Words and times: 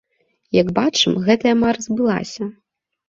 Як 0.59 0.71
бачым, 0.79 1.13
гэтая 1.27 1.53
мара 1.63 1.79
збылася. 1.87 2.43